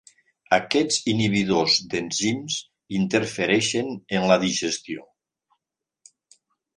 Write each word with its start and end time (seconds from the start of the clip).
Aquests 0.55 0.95
inhibidors 1.11 1.75
d’enzims 1.91 2.55
interfereixen 2.99 3.91
en 4.21 4.25
la 4.31 4.39
digestió. 4.45 5.05